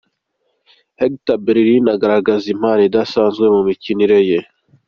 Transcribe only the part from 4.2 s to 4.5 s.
ye.